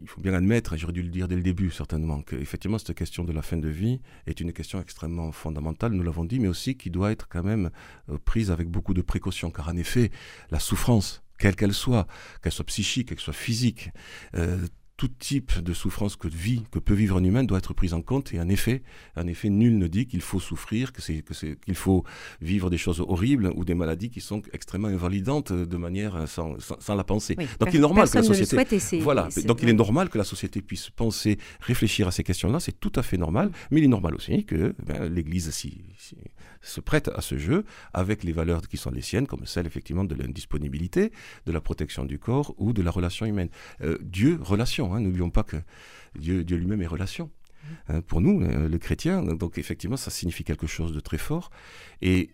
il 0.00 0.08
faut 0.08 0.20
bien 0.20 0.32
admettre, 0.34 0.74
et 0.74 0.78
j'aurais 0.78 0.92
dû 0.92 1.02
le 1.02 1.08
dire 1.08 1.28
dès 1.28 1.36
le 1.36 1.42
début 1.42 1.70
certainement, 1.70 2.22
qu'effectivement 2.22 2.78
cette 2.78 2.94
question 2.94 3.24
de 3.24 3.32
la 3.32 3.42
fin 3.42 3.56
de 3.56 3.68
vie 3.68 4.00
est 4.26 4.40
une 4.40 4.52
question 4.52 4.80
extrêmement 4.80 5.32
fondamentale, 5.32 5.92
nous 5.92 6.02
l'avons 6.02 6.24
dit, 6.24 6.38
mais 6.38 6.48
aussi 6.48 6.76
qui 6.76 6.90
doit 6.90 7.10
être 7.10 7.28
quand 7.28 7.42
même 7.42 7.70
euh, 8.08 8.18
prise 8.24 8.50
avec 8.50 8.68
beaucoup 8.68 8.94
de 8.94 9.02
précautions, 9.02 9.50
car 9.50 9.68
en 9.68 9.76
effet, 9.76 10.10
la 10.50 10.60
souffrance 10.60 11.22
quelle 11.40 11.56
qu'elle 11.56 11.74
soit, 11.74 12.06
qu'elle 12.42 12.52
soit 12.52 12.66
psychique, 12.66 13.08
qu'elle 13.08 13.18
soit 13.18 13.32
physique, 13.32 13.90
euh, 14.36 14.58
tout 15.00 15.08
type 15.08 15.58
de 15.60 15.72
souffrance 15.72 16.14
que 16.14 16.28
vit, 16.28 16.62
que 16.70 16.78
peut 16.78 16.92
vivre 16.92 17.16
un 17.16 17.24
humain 17.24 17.42
doit 17.42 17.56
être 17.56 17.72
prise 17.72 17.94
en 17.94 18.02
compte. 18.02 18.34
Et 18.34 18.38
en 18.38 18.50
effet, 18.50 18.82
en 19.16 19.26
effet, 19.26 19.48
nul 19.48 19.78
ne 19.78 19.86
dit 19.86 20.06
qu'il 20.06 20.20
faut 20.20 20.40
souffrir, 20.40 20.92
que 20.92 21.00
c'est, 21.00 21.22
que 21.22 21.32
c'est, 21.32 21.58
qu'il 21.58 21.74
faut 21.74 22.04
vivre 22.42 22.68
des 22.68 22.76
choses 22.76 23.00
horribles 23.00 23.50
ou 23.56 23.64
des 23.64 23.72
maladies 23.72 24.10
qui 24.10 24.20
sont 24.20 24.42
extrêmement 24.52 24.88
invalidantes 24.88 25.54
de 25.54 25.76
manière 25.78 26.28
sans, 26.28 26.56
sans, 26.58 26.94
la 26.94 27.04
penser. 27.04 27.34
donc 27.34 27.70
il 27.72 27.76
est 27.76 27.78
normal 27.78 28.10
que 28.10 28.16
la 28.18 28.22
société, 28.22 28.98
voilà. 28.98 29.28
donc 29.46 29.62
il 29.62 29.70
est 29.70 29.72
normal 29.72 30.10
que 30.10 30.18
la 30.18 30.24
société 30.24 30.60
puisse 30.60 30.90
penser, 30.90 31.38
réfléchir 31.60 32.06
à 32.06 32.10
ces 32.10 32.22
questions-là. 32.22 32.60
C'est 32.60 32.78
tout 32.78 32.92
à 32.96 33.02
fait 33.02 33.16
normal, 33.16 33.50
mais 33.70 33.80
il 33.80 33.84
est 33.84 33.88
normal 33.88 34.14
aussi 34.14 34.44
que 34.44 34.74
ben, 34.84 35.10
l'Église 35.10 35.50
si, 35.50 35.80
se 36.60 36.80
prête 36.80 37.08
à 37.08 37.20
ce 37.20 37.38
jeu 37.38 37.64
avec 37.92 38.24
les 38.24 38.32
valeurs 38.32 38.62
qui 38.68 38.76
sont 38.76 38.90
les 38.90 39.02
siennes, 39.02 39.26
comme 39.26 39.46
celle 39.46 39.66
effectivement 39.66 40.04
de 40.04 40.14
l'indisponibilité, 40.14 41.12
de 41.46 41.52
la 41.52 41.60
protection 41.60 42.04
du 42.04 42.18
corps 42.18 42.54
ou 42.58 42.72
de 42.72 42.82
la 42.82 42.90
relation 42.90 43.26
humaine. 43.26 43.48
Euh, 43.82 43.98
Dieu, 44.00 44.38
relation. 44.40 44.94
Hein, 44.94 45.00
n'oublions 45.00 45.30
pas 45.30 45.42
que 45.42 45.56
Dieu, 46.18 46.44
Dieu 46.44 46.56
lui-même 46.56 46.82
est 46.82 46.86
relation. 46.86 47.30
Hein, 47.88 48.00
pour 48.02 48.20
nous, 48.20 48.42
euh, 48.42 48.68
le 48.68 48.78
chrétien, 48.78 49.22
donc 49.22 49.58
effectivement, 49.58 49.96
ça 49.96 50.10
signifie 50.10 50.44
quelque 50.44 50.66
chose 50.66 50.92
de 50.92 51.00
très 51.00 51.18
fort. 51.18 51.50
Et 52.02 52.30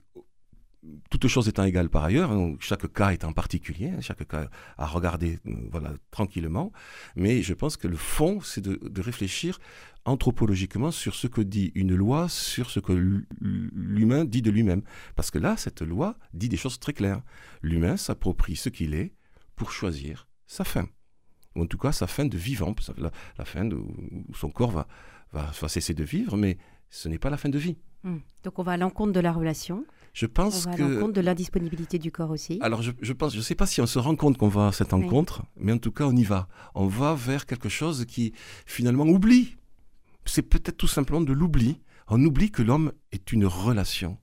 toutes 1.10 1.26
choses 1.28 1.48
étant 1.48 1.64
égales 1.64 1.88
par 1.88 2.04
ailleurs, 2.04 2.30
hein, 2.32 2.54
chaque 2.60 2.92
cas 2.92 3.10
étant 3.12 3.32
particulier, 3.32 3.92
chaque 4.00 4.26
cas 4.26 4.48
à 4.76 4.86
regarder 4.86 5.38
euh, 5.46 5.54
voilà, 5.70 5.92
tranquillement, 6.10 6.72
mais 7.14 7.42
je 7.42 7.54
pense 7.54 7.76
que 7.76 7.88
le 7.88 7.96
fond, 7.96 8.40
c'est 8.40 8.60
de, 8.60 9.00
réfléchir 9.00 9.58
anthropologiquement 10.04 10.90
sur 10.90 11.14
ce 11.14 11.26
que 11.26 11.40
dit 11.40 11.72
une 11.74 11.94
loi, 11.94 12.28
sur 12.28 12.70
ce 12.70 12.80
que 12.80 12.92
l'humain 13.40 14.24
dit 14.24 14.42
de 14.42 14.50
lui-même. 14.50 14.82
Parce 15.16 15.30
que 15.30 15.38
là, 15.38 15.56
cette 15.56 15.82
loi 15.82 16.16
dit 16.32 16.48
des 16.48 16.56
choses 16.56 16.78
très 16.78 16.92
claires. 16.92 17.22
L'humain 17.62 17.96
s'approprie 17.96 18.56
ce 18.56 18.68
qu'il 18.68 18.94
est 18.94 19.12
pour 19.56 19.72
choisir 19.72 20.28
sa 20.46 20.64
fin 20.64 20.88
ou 21.56 21.62
en 21.62 21.66
tout 21.66 21.78
cas 21.78 21.92
sa 21.92 22.06
fin 22.06 22.26
de 22.26 22.36
vivant, 22.36 22.74
la, 22.98 23.44
fin 23.44 23.68
où 23.70 24.34
son 24.34 24.50
corps 24.50 24.70
va, 24.70 24.86
va, 25.32 25.68
cesser 25.68 25.94
de 25.94 26.04
vivre, 26.04 26.36
mais 26.36 26.58
ce 26.90 27.08
n'est 27.08 27.18
pas 27.18 27.30
la 27.30 27.36
fin 27.36 27.48
de 27.48 27.58
vie. 27.58 27.76
Hmm. 28.06 28.18
Donc 28.44 28.60
on 28.60 28.62
va 28.62 28.72
à 28.72 28.76
l'encontre 28.76 29.12
de 29.12 29.20
la 29.20 29.32
relation. 29.32 29.84
Je 30.12 30.26
pense 30.26 30.64
on 30.64 30.70
va 30.70 30.76
que... 30.76 30.82
à 30.82 30.88
l'encontre 30.88 31.12
de 31.14 31.20
l'indisponibilité 31.20 31.98
du 31.98 32.12
corps 32.12 32.30
aussi. 32.30 32.58
Alors 32.62 32.80
je, 32.80 32.92
je 33.02 33.12
pense, 33.12 33.32
je 33.32 33.38
ne 33.38 33.42
sais 33.42 33.56
pas 33.56 33.66
si 33.66 33.80
on 33.80 33.86
se 33.86 33.98
rend 33.98 34.14
compte 34.14 34.38
qu'on 34.38 34.48
va 34.48 34.68
à 34.68 34.72
cette 34.72 34.92
rencontre, 34.92 35.42
mais 35.56 35.72
en 35.72 35.78
tout 35.78 35.90
cas 35.90 36.04
on 36.04 36.14
y 36.14 36.22
va. 36.22 36.46
On 36.76 36.86
va 36.86 37.14
vers 37.14 37.46
quelque 37.46 37.68
chose 37.68 38.04
qui 38.06 38.32
finalement 38.64 39.04
oublie. 39.04 39.56
C'est 40.24 40.42
peut-être 40.42 40.76
tout 40.76 40.86
simplement 40.86 41.20
de 41.20 41.32
l'oubli. 41.32 41.80
On 42.08 42.24
oublie 42.24 42.52
que 42.52 42.62
l'homme 42.62 42.92
est 43.10 43.32
une 43.32 43.44
relation. 43.44 44.18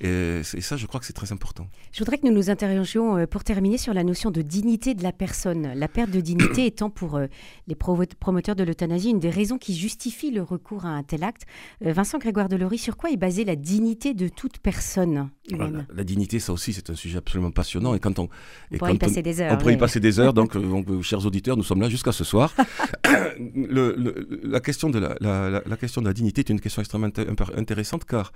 Et, 0.00 0.42
ça, 0.42 0.76
je 0.76 0.86
crois 0.86 1.00
que 1.00 1.06
c'est 1.06 1.12
très 1.12 1.32
important. 1.32 1.68
Je 1.92 2.00
voudrais 2.00 2.18
que 2.18 2.26
nous 2.26 2.32
nous 2.32 2.50
interrogions 2.50 3.16
euh, 3.16 3.26
pour 3.26 3.44
terminer 3.44 3.78
sur 3.78 3.94
la 3.94 4.04
notion 4.04 4.30
de 4.30 4.42
dignité 4.42 4.94
de 4.94 5.02
la 5.02 5.12
personne. 5.12 5.72
La 5.74 5.88
perte 5.88 6.10
de 6.10 6.20
dignité 6.20 6.66
étant 6.66 6.90
pour 6.90 7.16
euh, 7.16 7.26
les 7.68 7.76
promoteurs 7.76 8.56
de 8.56 8.64
l'euthanasie 8.64 9.10
une 9.10 9.20
des 9.20 9.30
raisons 9.30 9.58
qui 9.58 9.76
justifie 9.76 10.30
le 10.30 10.42
recours 10.42 10.84
à 10.86 10.90
un 10.90 11.02
tel 11.02 11.22
acte. 11.22 11.42
Euh, 11.84 11.92
Vincent 11.92 12.18
Grégoire 12.18 12.48
Delory, 12.48 12.78
sur 12.78 12.96
quoi 12.96 13.10
est 13.10 13.16
basée 13.16 13.44
la 13.44 13.56
dignité 13.56 14.14
de 14.14 14.28
toute 14.28 14.58
personne 14.58 15.30
humaine 15.50 15.86
la, 15.94 16.04
dignité, 16.04 16.40
ça 16.40 16.52
aussi, 16.52 16.72
c'est 16.72 16.90
un 16.90 16.94
sujet 16.94 17.18
absolument 17.18 17.50
passionnant. 17.50 17.94
Et 17.94 18.00
quand 18.00 18.18
on, 18.18 18.28
on 18.72 18.78
pourrait 18.78 18.94
y 18.94 18.98
passer 18.98 19.22
des 19.22 19.40
heures. 19.40 19.52
On 19.52 19.56
pourrait 19.58 19.74
y 19.74 19.78
passer 19.78 20.00
des 20.00 20.18
heures. 20.18 20.32
Donc, 20.32 20.56
chers 21.02 21.24
auditeurs, 21.24 21.56
nous 21.56 21.62
sommes 21.62 21.80
là 21.80 21.88
jusqu'à 21.88 22.12
ce 22.12 22.24
soir. 22.24 22.54
la, 23.04 24.60
question 24.60 24.90
de 24.90 24.98
la, 24.98 25.16
la, 25.20 25.76
question 25.76 26.00
de 26.00 26.06
la 26.06 26.12
dignité 26.12 26.40
est 26.40 26.50
une 26.50 26.60
question 26.60 26.82
extrêmement 26.82 27.10
intéressante 27.56 28.04
car 28.04 28.32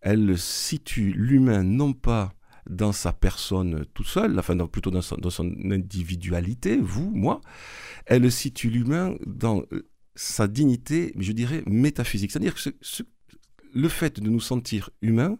elle 0.00 0.38
situe 0.38 1.12
l'humain 1.12 1.62
non 1.62 1.92
pas 1.92 2.34
dans 2.68 2.92
sa 2.92 3.12
personne 3.12 3.86
tout 3.94 4.04
seul, 4.04 4.38
enfin 4.38 4.56
plutôt 4.66 4.90
dans 4.90 5.00
son, 5.02 5.54
individualité, 5.70 6.76
vous, 6.76 7.10
moi, 7.10 7.40
elle 8.06 8.30
situe 8.30 8.68
l'humain 8.68 9.14
dans 9.26 9.62
euh, 9.72 9.88
sa 10.14 10.48
dignité, 10.48 11.14
je 11.18 11.32
dirais, 11.32 11.62
métaphysique. 11.66 12.30
C'est-à-dire 12.30 12.54
que 12.54 12.70
le 13.74 13.88
fait 13.88 14.20
de 14.20 14.28
nous 14.28 14.40
sentir 14.40 14.90
humains, 15.00 15.38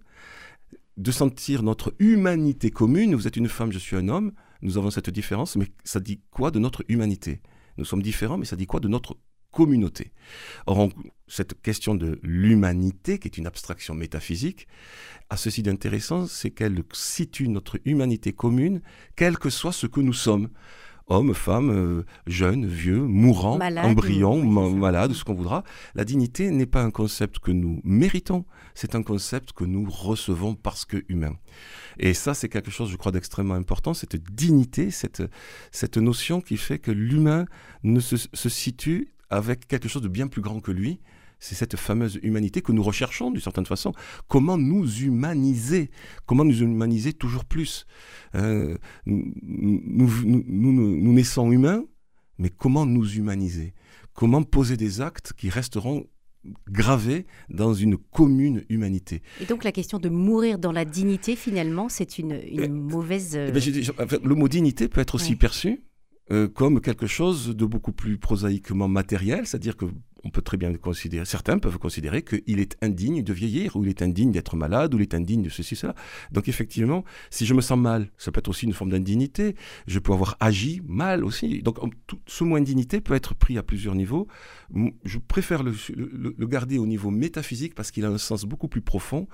de 0.97 1.13
sentir 1.13 1.63
notre 1.63 1.95
humanité 1.99 2.71
commune, 2.71 3.15
vous 3.15 3.29
êtes 3.29 3.37
une 3.37 3.49
femme, 3.49 3.73
je 3.73 3.79
suis 3.79 3.97
un 3.97 4.09
homme, 4.09 4.33
nous 4.63 4.79
avons 4.79 4.91
cette 4.91 5.11
différence, 5.11 5.57
mais 5.57 5.67
ça 5.85 6.01
dit 6.01 6.21
quoi 6.31 6.51
de 6.51 6.59
notre 6.59 6.85
humanité? 6.89 7.41
Nous 7.77 7.85
sommes 7.85 8.03
différents, 8.03 8.39
mais 8.39 8.45
ça 8.45 8.57
dit 8.57 8.67
quoi 8.67 8.81
de 8.81 8.89
notre 8.89 9.17
communauté. 9.53 10.13
Or, 10.67 10.91
cette 11.27 11.61
question 11.61 11.95
de 11.95 12.19
l'humanité, 12.23 13.19
qui 13.19 13.29
est 13.29 13.39
une 13.39 13.47
abstraction 13.47 13.95
métaphysique, 13.95 14.67
a 15.31 15.37
ceci 15.37 15.63
d'intéressant, 15.63 16.27
c'est 16.27 16.51
qu'elle 16.51 16.83
situe 16.93 17.49
notre 17.49 17.79
humanité 17.85 18.33
commune, 18.33 18.81
quel 19.17 19.39
que 19.39 19.51
soit 19.51 19.73
ce 19.73 19.87
que 19.87 20.01
nous 20.01 20.13
sommes. 20.13 20.49
Hommes, 21.11 21.33
femmes, 21.33 21.71
euh, 21.71 22.05
jeunes, 22.27 22.67
vieux, 22.67 23.01
mourants, 23.01 23.59
embryons, 23.59 24.45
malades, 24.45 25.15
ce 25.15 25.25
qu'on 25.25 25.33
voudra. 25.33 25.65
La 25.95 26.05
dignité 26.05 26.51
n'est 26.51 26.67
pas 26.67 26.83
un 26.83 26.91
concept 26.91 27.39
que 27.39 27.51
nous 27.51 27.81
méritons, 27.83 28.45
c'est 28.75 28.95
un 28.95 29.03
concept 29.03 29.53
que 29.53 29.65
nous 29.65 29.89
recevons 29.89 30.55
parce 30.55 30.85
que 30.85 31.03
humain. 31.09 31.35
Et 31.99 32.13
ça, 32.13 32.35
c'est 32.35 32.51
quelque 32.51 32.71
chose, 32.71 32.91
je 32.91 32.97
crois, 32.97 33.11
d'extrêmement 33.11 33.55
important, 33.55 33.95
cette 33.95 34.17
dignité, 34.17 34.91
cette, 34.91 35.23
cette 35.73 35.97
notion 35.97 36.43
qui 36.43 36.59
fait 36.59 36.79
que 36.79 36.91
l'humain 36.91 37.47
ne 37.85 38.01
se, 38.01 38.17
se 38.17 38.49
situe 38.51 39.09
avec 39.31 39.67
quelque 39.67 39.89
chose 39.89 40.03
de 40.03 40.09
bien 40.09 40.29
plus 40.29 40.43
grand 40.43 40.61
que 40.61 40.73
lui. 40.73 41.01
C'est 41.41 41.55
cette 41.55 41.77
fameuse 41.77 42.19
humanité 42.23 42.63
que 42.63 42.73
nous 42.73 42.83
recherchons 42.83 43.31
d'une 43.31 43.41
certaine 43.41 43.67
façon. 43.67 43.93
Comment 44.27 44.59
nous 44.59 44.91
humaniser? 45.03 45.91
Comment 46.27 46.45
nous 46.45 46.63
humaniser 46.63 47.13
toujours 47.13 47.45
plus? 47.45 47.87
Euh, 48.35 48.77
nous, 49.07 50.11
nous, 50.25 51.13
naissons 51.13 51.53
humains, 51.53 51.85
mais 52.39 52.51
comment 52.51 52.87
nous 52.87 53.09
humaniser? 53.09 53.75
Comment 54.15 54.43
poser 54.43 54.77
des 54.77 55.01
actes 55.01 55.33
qui 55.33 55.49
resteront 55.49 56.07
gravés 56.69 57.25
dans 57.51 57.73
une 57.73 57.97
commune 57.97 58.65
humanité? 58.69 59.23
Et 59.41 59.47
donc 59.47 59.63
la 59.63 59.71
question 59.71 60.01
de 60.01 60.09
mourir 60.09 60.59
dans 60.59 60.73
la 60.73 60.85
dignité, 60.85 61.37
finalement, 61.37 61.89
c'est 61.89 62.19
une, 62.19 62.33
euh, 62.33 62.69
mauvaise... 62.69 63.37
Eh 63.37 63.53
ben, 63.53 64.19
le 64.25 64.35
mot 64.35 64.49
dignité 64.49 64.89
peut 64.89 65.01
être 65.01 65.15
aussi 65.15 65.37
perçu 65.37 65.83
euh, 66.31 66.49
comme 66.49 66.81
quelque 66.81 67.07
chose 67.07 67.57
de 67.57 67.65
beaucoup 67.65 67.93
plus 67.93 68.19
prosaïquement 68.19 68.89
matériel, 68.89 69.47
c'est-à-dire 69.47 69.77
que 69.77 69.87
on 70.25 70.31
peut 70.31 70.43
très 70.43 70.57
bien 70.57 70.73
considérer, 70.75 71.25
certains 71.25 71.59
peuvent 71.59 71.79
considérer 71.79 72.23
qu'il 72.23 72.61
est 72.61 72.77
indigne 72.83 73.23
de 73.23 73.33
vieillir, 73.33 73.77
ou 73.77 73.85
il 73.85 73.91
est 73.91 74.03
indigne 74.03 74.33
d'être 74.33 74.57
malade, 74.57 74.95
ou 74.95 74.99
il 74.99 75.03
est 75.03 75.15
indigne 75.15 75.43
de 75.43 75.49
ceci, 75.49 75.77
cela. 75.77 75.95
Donc 76.33 76.49
effectivement, 76.49 77.05
si 77.31 77.47
je 77.47 77.55
me 77.55 77.61
sens 77.61 77.79
mal, 77.79 78.11
ça 78.17 78.33
peut 78.33 78.39
être 78.39 78.49
aussi 78.49 78.67
une 78.67 78.73
forme 78.73 78.91
d'indignité. 78.91 79.55
Je 79.87 79.99
peux 79.99 80.13
avoir 80.13 80.37
agi 80.41 80.83
mal 80.87 81.25
aussi. 81.25 81.63
Donc 81.63 81.79
ce 82.27 82.45
mot 82.45 82.57
indignité 82.57 83.01
peut 83.01 83.15
être 83.15 83.35
pris 83.35 83.59
à 83.59 83.63
plusieurs 83.63 83.95
niveaux. 83.95 84.27
Je 85.05 85.19
préfère 85.19 85.63
le, 85.63 85.73
garder 86.47 86.79
au 86.79 86.87
niveau 86.87 87.11
métaphysique 87.11 87.75
parce 87.75 87.91
qu'il 87.91 88.05
a 88.05 88.09
un 88.09 88.19
sens 88.19 88.45
beaucoup 88.45 88.69
plus 88.69 88.81
profond 88.81 89.29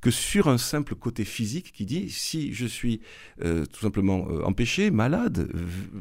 que 0.00 0.10
sur 0.10 0.48
un 0.48 0.58
simple 0.58 0.96
côté 0.96 1.24
physique 1.24 1.72
qui 1.72 1.86
dit 1.86 2.10
si 2.10 2.52
je 2.52 2.66
suis 2.66 3.00
euh, 3.42 3.64
tout 3.66 3.80
simplement 3.80 4.26
euh, 4.28 4.42
empêché, 4.42 4.90
malade, 4.90 5.48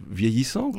vieillissant, 0.10 0.72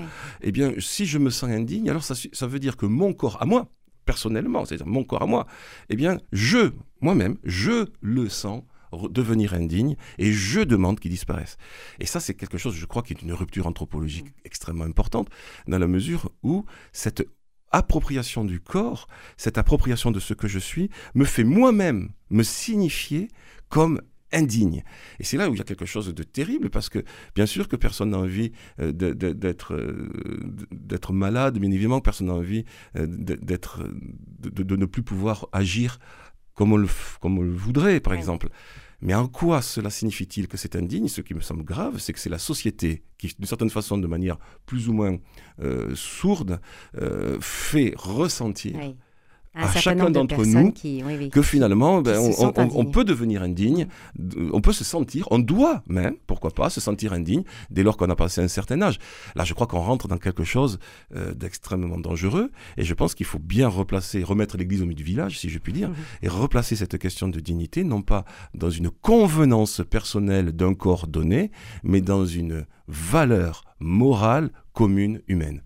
eh 0.43 0.51
bien 0.51 0.75
si 0.79 1.07
je 1.07 1.19
me 1.19 1.31
sens 1.31 1.51
indigne, 1.51 1.89
alors 1.89 2.03
ça, 2.03 2.15
ça 2.15 2.47
veut 2.47 2.59
dire 2.59 2.77
que 2.77 2.87
mon 2.87 3.13
corps 3.13 3.43
moi, 3.57 3.69
personnellement, 4.05 4.65
c'est-à-dire 4.65 4.87
mon 4.87 5.05
corps 5.05 5.23
à 5.23 5.27
moi, 5.27 5.47
eh 5.89 5.97
bien, 5.97 6.19
je, 6.33 6.73
moi-même, 7.01 7.37
je 7.45 7.87
le 8.01 8.29
sens 8.29 8.63
devenir 9.11 9.55
indigne 9.55 9.97
et 10.19 10.33
je 10.33 10.61
demande 10.61 11.01
qu'il 11.01 11.11
disparaisse. 11.11 11.57
Et 12.01 12.07
ça, 12.07 12.21
c'est 12.21 12.35
quelque 12.35 12.59
chose, 12.59 12.75
je 12.75 12.87
crois, 12.87 13.03
qui 13.03 13.13
est 13.13 13.23
une 13.23 13.33
rupture 13.33 13.67
anthropologique 13.67 14.29
extrêmement 14.45 14.85
importante, 14.85 15.29
dans 15.67 15.79
la 15.79 15.87
mesure 15.87 16.31
où 16.43 16.65
cette 16.93 17.27
appropriation 17.73 18.45
du 18.45 18.61
corps, 18.61 19.09
cette 19.37 19.59
appropriation 19.59 20.11
de 20.13 20.21
ce 20.21 20.35
que 20.35 20.49
je 20.49 20.59
suis, 20.59 20.89
me 21.15 21.25
fait 21.25 21.45
moi-même 21.45 22.11
me 22.31 22.43
signifier 22.43 23.29
comme 23.69 24.01
indigne. 24.33 24.83
Et 25.19 25.25
c'est 25.25 25.37
là 25.37 25.49
où 25.49 25.55
il 25.55 25.59
y 25.59 25.61
a 25.61 25.65
quelque 25.65 25.87
chose 25.87 26.13
de 26.13 26.23
terrible, 26.23 26.71
parce 26.71 26.89
que 26.89 27.05
bien 27.35 27.47
sûr 27.47 27.69
que 27.69 27.77
personne 27.77 28.11
n'a 28.11 28.19
envie 28.19 28.53
euh, 28.81 28.93
d'être 28.93 29.75
euh, 29.75 30.09
d'être 30.71 31.13
malade, 31.13 31.59
bien 31.59 31.71
évidemment 31.71 32.01
personne 32.01 32.29
n'a 32.29 32.35
envie 32.35 32.65
euh, 32.97 33.07
d'être 33.09 33.83
de, 34.41 34.77
ne 34.77 34.87
plus 34.87 35.03
pouvoir 35.03 35.49
agir 35.53 35.99
comme 36.55 36.73
on 36.73 36.77
le, 36.77 36.89
comme 37.21 37.39
on 37.39 37.43
le 37.43 37.53
voudrait, 37.53 38.01
par 38.01 38.15
exemple. 38.15 38.49
Mais 39.03 39.13
en 39.13 39.29
quoi 39.29 39.61
cela 39.61 39.91
signifie-t-il 39.91 40.49
que 40.49 40.57
c'est 40.57 40.75
indigne? 40.75 41.07
Ce 41.07 41.21
qui 41.21 41.35
me 41.35 41.41
semble 41.41 41.65
grave, 41.65 41.99
c'est 41.99 42.15
que 42.15 42.19
c'est 42.19 42.31
la 42.31 42.39
société 42.39 43.03
qui, 43.19 43.31
d'une 43.39 43.47
certaine 43.47 43.69
façon, 43.69 43.99
de 43.99 44.07
manière 44.07 44.39
plus 44.65 44.89
ou 44.89 44.95
moins 44.95 45.19
sourde, 45.95 46.61
fait 47.41 47.93
ressentir 47.95 48.95
à 49.57 49.73
chacun 49.73 50.11
d'entre 50.11 50.45
nous 50.45 50.73
que 51.31 51.43
finalement, 51.43 52.03
ben, 52.03 52.21
on, 52.39 52.85
peut 52.85 53.05
devenir 53.05 53.43
indigne, 53.43 53.87
on 54.53 54.61
peut 54.61 54.73
se 54.73 54.85
sentir, 54.85 55.27
on 55.31 55.39
doit 55.39 55.83
même, 55.89 56.17
pourquoi 56.27 56.51
pas, 56.51 56.71
se 56.71 56.81
sentir 56.81 57.13
indigne 57.13 57.43
dès 57.71 57.83
lors 57.83 57.97
qu'on 57.97 58.11
a 58.11 58.17
passé 58.17 58.41
un 58.41 58.49
certain 58.49 58.81
âge. 58.83 58.99
Là, 59.35 59.45
je 59.45 59.55
crois 59.55 59.67
qu'on 59.67 59.81
rentre 59.81 60.09
dans 60.09 60.19
quelque 60.19 60.45
chose 60.45 60.79
euh, 61.15 61.35
d'extrêmement 61.35 61.99
dangereux 61.99 62.51
et 62.77 62.85
je 62.85 62.95
pense 62.95 63.15
qu'il 63.15 63.27
faut 63.27 63.39
bien 63.39 63.69
replacer, 63.69 64.23
remettre 64.23 64.57
l'église 64.57 64.83
au 64.83 64.85
milieu 64.85 64.97
du 64.97 65.05
village, 65.05 65.39
si 65.39 65.49
je 65.49 65.59
puis 65.59 65.73
dire, 65.73 65.89
mhm. 65.89 65.95
et 66.23 66.29
replacer 66.29 66.77
cette 66.77 66.99
question 66.99 67.29
de 67.29 67.41
dignité, 67.41 67.85
non 67.85 68.03
pas 68.03 68.25
dans 68.55 68.71
une 68.71 68.91
convenance 68.91 69.83
personnelle 69.89 70.53
d'un 70.53 70.75
corps 70.75 71.07
donné, 71.07 71.51
mais 71.83 72.01
dans 72.01 72.27
une 72.27 72.67
valeur 72.89 73.65
morale 73.81 74.51
commune 74.73 75.23
humaine. 75.29 75.63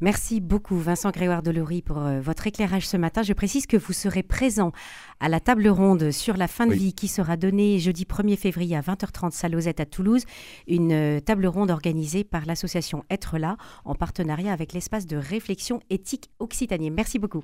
Merci 0.00 0.40
beaucoup 0.40 0.76
Vincent 0.78 1.10
Grégoire 1.10 1.42
Delory 1.42 1.82
pour 1.82 1.98
euh, 1.98 2.20
votre 2.20 2.46
éclairage 2.46 2.86
ce 2.86 2.96
matin. 2.96 3.22
Je 3.22 3.32
précise 3.32 3.66
que 3.66 3.76
vous 3.76 3.92
serez 3.92 4.22
présent 4.22 4.70
à 5.18 5.28
la 5.28 5.40
table 5.40 5.66
ronde 5.66 6.12
sur 6.12 6.36
la 6.36 6.46
fin 6.46 6.66
de 6.66 6.70
Oui. 6.70 6.78
vie 6.78 6.92
qui 6.92 7.08
sera 7.08 7.36
donnée 7.36 7.80
jeudi 7.80 8.04
1er 8.04 8.36
février 8.36 8.76
à 8.76 8.80
20h30 8.80 9.32
salle 9.32 9.52
Lozette 9.52 9.80
à 9.80 9.86
Toulouse, 9.86 10.22
une 10.68 10.92
euh, 10.92 11.20
table 11.20 11.46
ronde 11.48 11.72
organisée 11.72 12.22
par 12.22 12.46
l'association 12.46 13.04
Être 13.10 13.38
là 13.38 13.56
en 13.84 13.96
partenariat 13.96 14.52
avec 14.52 14.72
l'espace 14.72 15.06
de 15.06 15.16
réflexion 15.16 15.80
éthique 15.90 16.30
Occitanie. 16.38 16.92
Merci 16.92 17.18
beaucoup. 17.18 17.42